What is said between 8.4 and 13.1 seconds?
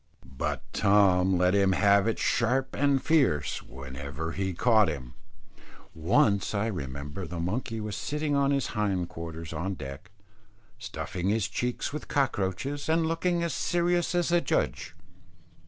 his hind quarters on deck, stuffing his cheeks with cockroaches, and